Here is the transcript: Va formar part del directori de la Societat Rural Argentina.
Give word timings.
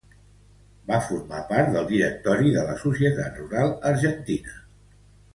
Va 0.91 0.95
formar 1.09 1.41
part 1.49 1.67
del 1.75 1.83
directori 1.91 2.53
de 2.55 2.63
la 2.69 2.77
Societat 2.83 3.37
Rural 3.41 3.69
Argentina. 3.91 4.57